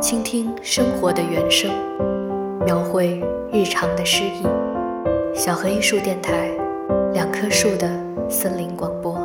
[0.00, 1.68] 倾听生活的原声，
[2.64, 3.20] 描绘
[3.50, 4.46] 日常的诗意。
[5.34, 6.48] 小河艺术电台，
[7.12, 7.90] 两棵树的
[8.30, 9.19] 森林广播。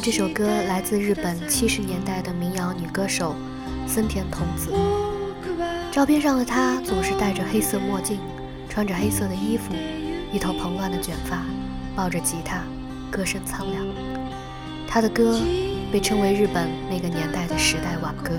[0.00, 3.34] 这首歌来自日本七十年代的民谣女歌手
[3.84, 4.70] 森田童子。
[5.90, 8.20] 照片上的她总是戴着黑色墨镜，
[8.68, 9.74] 穿着黑色的衣服，
[10.30, 11.42] 一头蓬乱的卷发，
[11.96, 12.60] 抱着吉他，
[13.10, 13.84] 歌声苍凉。
[14.86, 15.36] 她的歌
[15.90, 18.32] 被称为日本那个年代的时代挽歌。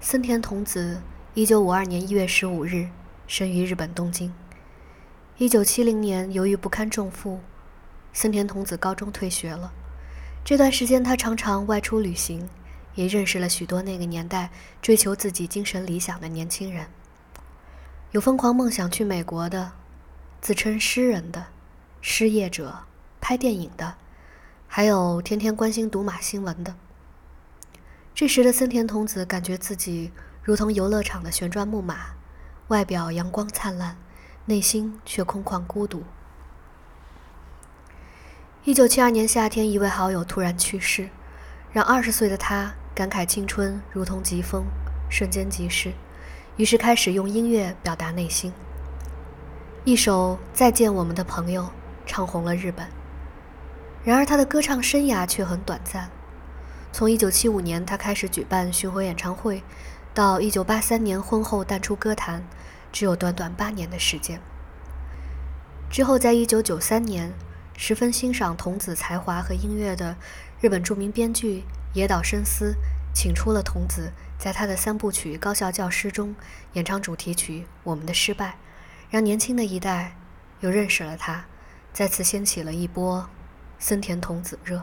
[0.00, 1.02] 森田童子，
[1.34, 2.88] 一九五二年一月十五日
[3.26, 4.32] 生于日本东京。
[5.38, 7.40] 一九七零年，由于不堪重负，
[8.12, 9.72] 森田童子高中退学了。
[10.44, 12.48] 这段时间，他常常外出旅行，
[12.94, 14.50] 也认识了许多那个年代
[14.80, 16.86] 追求自己精神理想的年轻人，
[18.12, 19.72] 有疯狂梦想去美国的，
[20.40, 21.46] 自称诗人的，
[22.00, 22.84] 失业者，
[23.20, 23.96] 拍电影的，
[24.68, 26.76] 还有天天关心赌马新闻的。
[28.18, 30.10] 这时的森田童子感觉自己
[30.42, 31.96] 如同游乐场的旋转木马，
[32.66, 33.96] 外表阳光灿烂，
[34.46, 36.02] 内心却空旷孤独。
[38.64, 41.08] 一九七二年夏天，一位好友突然去世，
[41.72, 44.64] 让二十岁的他感慨青春如同疾风，
[45.08, 45.92] 瞬间即逝，
[46.56, 48.52] 于是开始用音乐表达内心。
[49.84, 51.62] 一首《再见，我们的朋友》
[52.04, 52.84] 唱红了日本，
[54.02, 56.10] 然而他的歌唱生涯却很短暂。
[56.98, 59.62] 从1975年他开始举办巡回演唱会，
[60.12, 62.42] 到1983年婚后淡出歌坛，
[62.90, 64.40] 只有短短八年的时间。
[65.88, 67.32] 之后，在1993年，
[67.76, 70.16] 十分欣赏童子才华和音乐的
[70.60, 71.62] 日本著名编剧
[71.94, 72.74] 野岛伸司，
[73.14, 76.34] 请出了童子，在他的三部曲《高校教师》中
[76.72, 78.50] 演唱主题曲《我们的失败》，
[79.08, 80.16] 让年轻的一代
[80.62, 81.44] 又认识了他，
[81.92, 83.30] 再次掀起了一波
[83.78, 84.82] 森田童子热。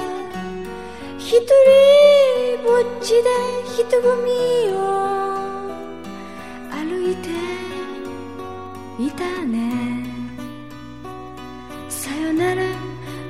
[1.31, 1.43] ひと
[2.57, 3.19] りぼっちで
[3.63, 4.31] 人混み
[4.73, 5.39] を
[6.69, 7.29] 歩いて
[9.01, 10.07] いたね
[11.87, 12.61] さよなら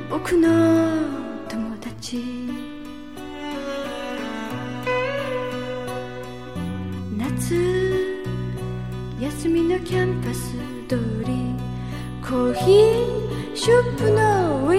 [0.09, 0.47] 僕の
[1.47, 2.23] 友達
[7.15, 7.55] 夏
[9.19, 10.53] 休みのキャンパス
[10.89, 11.35] 通り
[12.27, 14.70] コーヒーショップの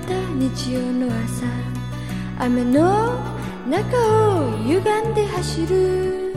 [0.00, 1.46] た日曜の朝
[2.44, 3.14] 雨の
[3.68, 3.84] 中
[4.44, 4.82] を歪ん
[5.14, 6.32] で走る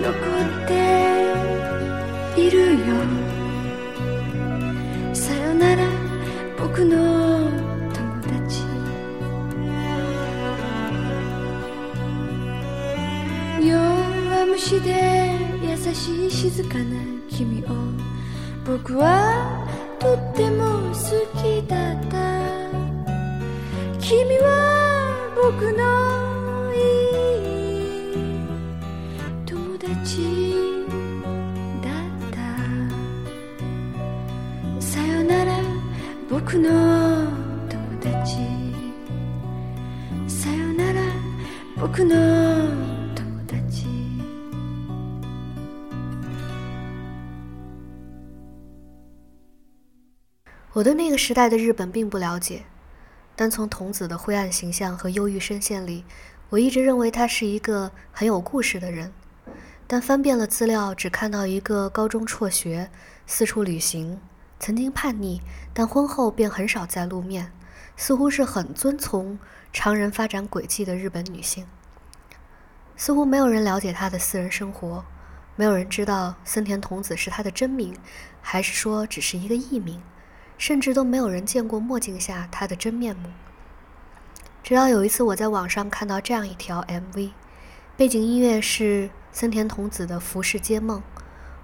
[0.00, 2.96] 残っているよ
[5.12, 5.82] さよなら
[6.58, 7.50] 僕の
[7.92, 8.62] 友達
[13.68, 14.99] 弱虫で
[15.90, 16.84] 優しい静かな
[17.30, 17.66] 君を
[18.64, 19.66] 僕は
[19.98, 22.16] とっても好きだった
[23.98, 28.18] 君は僕のいい
[29.44, 30.22] 友達
[31.82, 32.30] だっ
[34.78, 35.52] たさよなら
[36.30, 36.70] 僕の
[37.68, 38.36] 友達
[40.28, 41.00] さよなら
[41.80, 42.79] 僕の
[50.72, 52.62] 我对那个时代的日本并不了解，
[53.34, 56.04] 但从童子的灰暗形象和忧郁声线里，
[56.50, 59.12] 我一直认为她是一个很有故事的人。
[59.88, 62.88] 但翻遍了资料，只看到一个高中辍学、
[63.26, 64.20] 四处旅行、
[64.60, 65.40] 曾经叛逆，
[65.74, 67.50] 但婚后便很少再露面，
[67.96, 69.40] 似乎是很遵从
[69.72, 71.66] 常人发展轨迹的日本女性。
[72.96, 75.04] 似乎没有人了解她的私人生活，
[75.56, 77.96] 没有人知道森田童子是她的真名，
[78.40, 80.00] 还是说只是一个艺名。
[80.60, 83.30] 甚至都没有人见过墨镜下他的真面目。
[84.62, 87.30] 直到有一次，我在网上看到这样一条 MV，
[87.96, 91.00] 背景音乐是森田瞳子的《浮世皆梦》，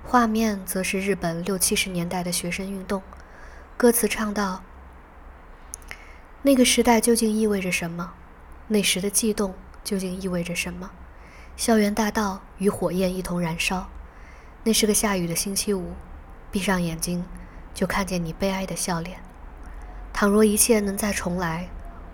[0.03, 3.03] 画面则是日本六七十年代的学生运动。
[3.77, 4.63] 歌词唱道
[6.41, 8.15] ：“那个时代究竟意味着什么？
[8.69, 10.91] 那时的悸动究竟意味着什么？
[11.55, 13.91] 校园大道与火焰一同燃烧。
[14.65, 15.93] 那是个下雨的星期五，
[16.51, 17.23] 闭上眼睛。”
[17.77, 19.21] 就看见你悲哀的笑脸。
[20.15, 21.69] 倘若一切能再重来，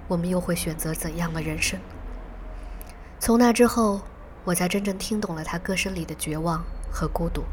[0.09, 1.79] 我们又会选择怎样的人生？
[3.21, 4.01] 从那之后，
[4.43, 7.45] 我才真正听懂了他歌声里的绝望和孤独。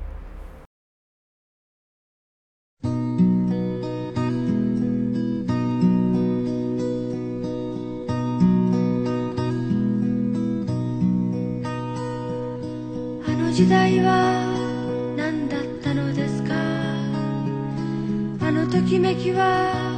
[19.02, 19.89] make you up.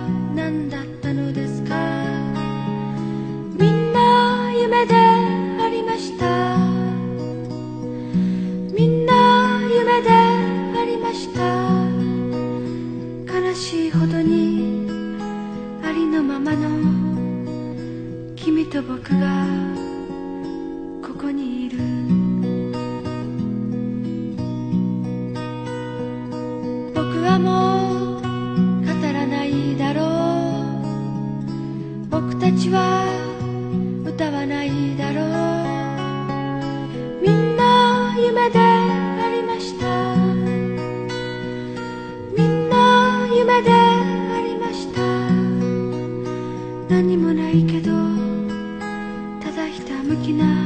[46.91, 47.89] 何もないけど
[49.39, 50.61] ただひたむきな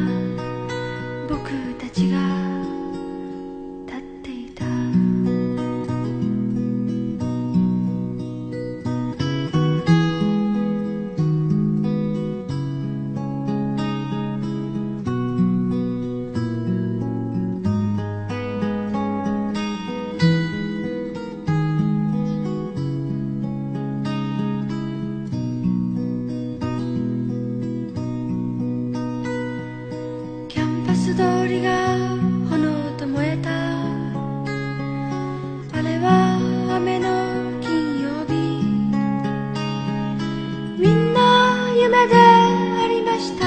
[41.88, 43.46] 夢でありました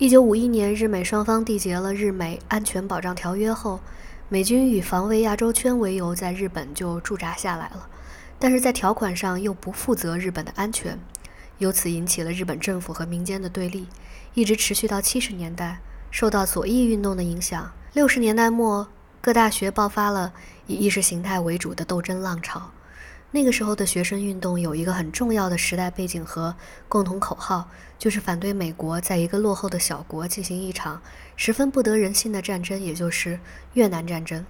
[0.00, 3.78] 一九五一年，日美双方缔结了《日美安全保障条约》后，
[4.30, 7.86] 美军以防卫亚洲圈为由，在日本就驻扎下来了。
[8.38, 10.98] 但是在条款上又不负责日本的安全，
[11.58, 13.88] 由此引起了日本政府和民间的对立，
[14.32, 15.80] 一直持续到七十年代。
[16.10, 18.88] 受到左翼运动的影响，六十年代末
[19.20, 20.32] 各大学爆发了
[20.66, 22.70] 以意识形态为主的斗争浪潮。
[23.32, 26.56] 那个时候的学生运动有一个很重要的时代背景和
[26.88, 31.00] 共同口号，就是反对美国在一个落后的小国进行一场
[31.36, 33.38] 十分不得人心的战争，也就是
[33.74, 34.44] 越南战争。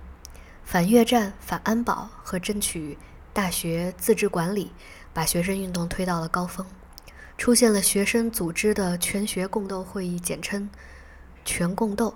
[0.64, 2.96] 反越战、反安保和争取
[3.34, 4.72] 大学自治管理，
[5.12, 6.64] 把学生运动推到了高峰，
[7.36, 10.70] 出现了学生组织的全学共斗会议，简称
[11.44, 12.14] 全共斗。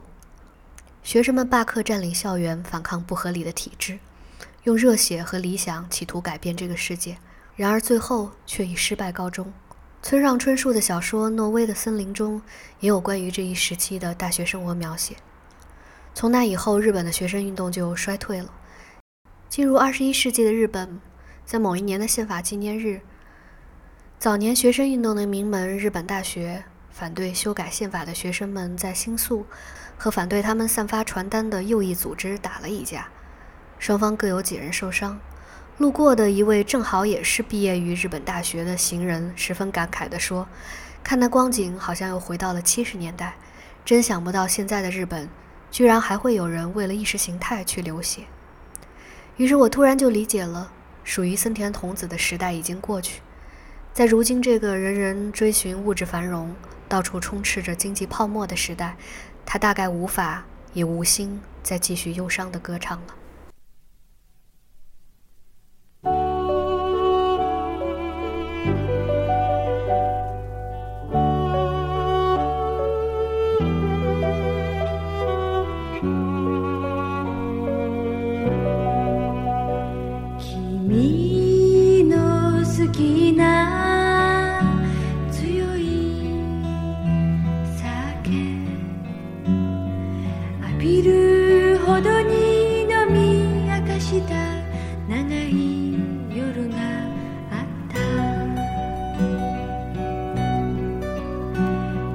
[1.02, 3.98] 学生们罢课、占领校园，反抗不合理的体制。
[4.64, 7.18] 用热血和理想企图改变这个世界，
[7.54, 9.52] 然而最后却以失败告终。
[10.02, 12.40] 村上春树的小说《挪威的森林》中
[12.80, 15.16] 也有关于这一时期的大学生活描写。
[16.14, 18.50] 从那以后，日本的学生运动就衰退了。
[19.50, 20.98] 进入二十一世纪的日本，
[21.44, 23.02] 在某一年的宪法纪念日，
[24.18, 29.44] 早年学生运动的名门日本大学反对修改宪法的学生们，在新宿
[29.98, 33.08] 和反对他们散发传单的右翼组织打了一架。
[33.78, 35.20] 双方各有几人受伤，
[35.78, 40.46] 路过的一位正好也是毕业于日本大学的行人，十分感慨地说
[41.04, 43.34] ：“看那光景，好像又回到了七十年代。
[43.84, 45.28] 真想不到现在的日本，
[45.70, 48.22] 居然还会有人为了意识形态去流血。”
[49.36, 53.20] 于是，我突然就理解了，属于森田童子的时代已经过去。
[53.92, 56.54] 在如今这个人人追寻物质繁荣、
[56.88, 58.96] 到处充斥着经济泡沫的时代，
[59.44, 63.14] 他大概无法也无心再继续忧伤的歌唱了。
[90.84, 94.34] ビるほどに飲み明かした
[95.08, 95.94] 長い
[96.36, 96.76] 夜が
[97.50, 98.00] あった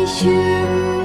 [0.07, 0.96] 寻。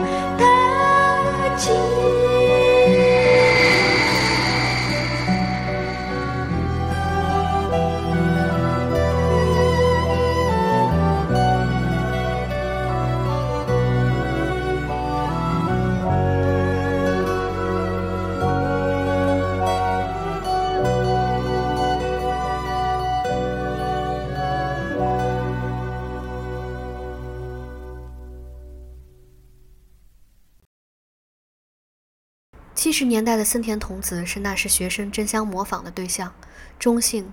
[33.04, 36.32] 年代的森田童子是那时学生争相模仿的对象，
[36.78, 37.30] 中性、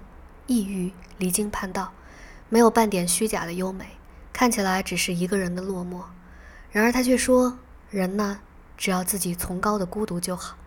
[0.48, 1.94] 抑郁、离经叛道，
[2.50, 3.88] 没有半点虚假的优美，
[4.34, 6.04] 看起来只是一个人的落寞。
[6.72, 8.42] 然而他却说：“人呢，
[8.78, 10.58] 只要自己崇高的孤独就好。”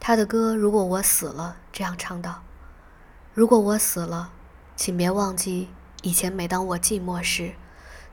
[0.00, 2.42] 他的歌《如果我死了》这样唱道
[3.34, 4.32] ：“如果我死了，
[4.76, 5.68] 请别忘记，
[6.02, 7.52] 以前每当我寂寞时，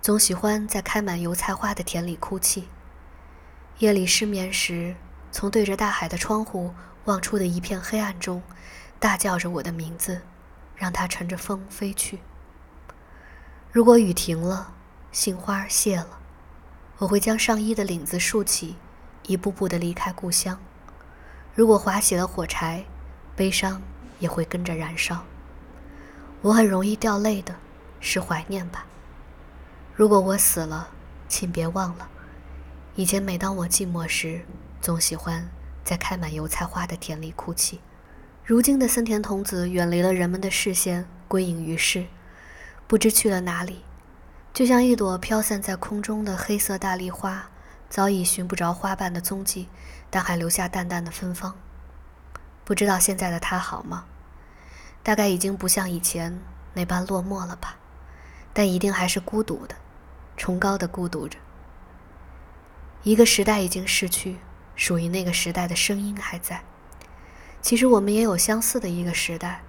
[0.02, 2.66] 总喜欢在开满油菜花的田里哭泣，
[3.80, 4.96] 夜里失眠时。”
[5.32, 6.74] 从对着大海的窗户
[7.06, 8.42] 望出的一片黑暗中，
[9.00, 10.22] 大叫着我的名字，
[10.76, 12.20] 让它乘着风飞去。
[13.72, 14.74] 如果雨停了，
[15.12, 16.20] 杏花谢了，
[16.98, 18.76] 我会将上衣的领子竖起，
[19.28, 20.60] 一步步地离开故乡。
[21.54, 22.84] 如果划起了火柴，
[23.36, 23.82] 悲伤
[24.20, 25.24] 也会跟着燃烧。
[26.42, 27.56] 我很容易掉泪的，
[28.00, 28.86] 是怀念吧？
[29.96, 30.90] 如果我死了，
[31.28, 32.10] 请别忘了，
[32.96, 34.42] 以前每当我寂寞时。
[34.82, 35.50] 总喜欢
[35.84, 37.82] 在开满油菜花的田里哭泣。
[38.46, 42.08] 如今的森田童子远离了人们的视线，归隐于世，
[42.88, 43.84] 不知去了哪里。
[44.54, 47.50] 就像一朵飘散在空中的黑色大丽花，
[47.90, 49.68] 早已寻不着花瓣的踪迹，
[50.10, 51.56] 但还留下淡淡的芬芳。
[52.64, 54.06] 不知道现在的他好吗？
[55.04, 56.40] 大概已经不像以前
[56.74, 57.78] 那般落寞了吧，
[58.54, 59.76] 但一定还是孤独的，
[60.38, 61.38] 崇高的孤独着。
[63.04, 64.38] 一个时代已经逝去。
[64.80, 66.64] 属于那个时代的声音还在。
[67.62, 69.60] 其实我们也有相似的一个时代，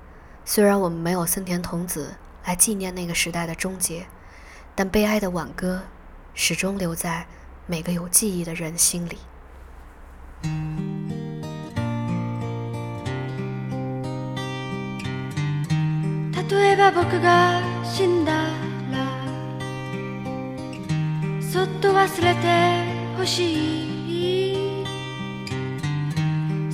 [0.44, 4.06] 虽然我们没有森田童子来纪念那个时代的终结，
[4.76, 5.82] 但悲哀的挽歌
[6.32, 7.26] 始终留在
[7.66, 9.18] 每个有记忆的人心里。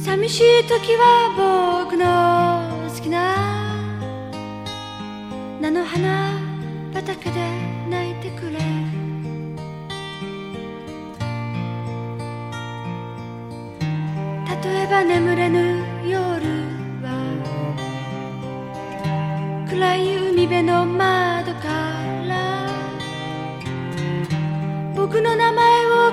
[0.08, 3.34] 寂しい時は僕の好きな
[5.60, 6.38] 菜の花
[6.94, 7.34] 畑で
[7.90, 8.52] 泣いてくれ
[14.62, 16.20] 例えば眠れぬ夜
[17.02, 17.08] は
[19.68, 21.66] 暗い海辺の窓か
[22.28, 22.70] ら
[24.94, 26.12] 僕の名前を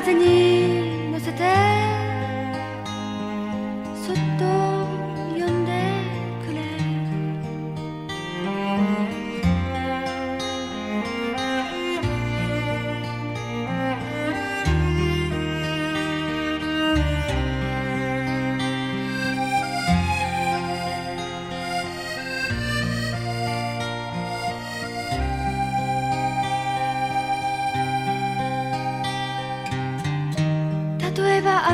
[0.00, 0.39] 風に